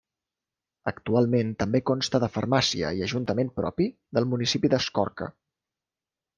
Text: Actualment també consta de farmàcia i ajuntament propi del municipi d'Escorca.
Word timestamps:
Actualment 0.91 1.51
també 1.59 1.81
consta 1.89 2.21
de 2.25 2.31
farmàcia 2.39 2.91
i 3.01 3.05
ajuntament 3.09 3.53
propi 3.61 3.89
del 4.19 4.29
municipi 4.35 4.75
d'Escorca. 4.77 5.33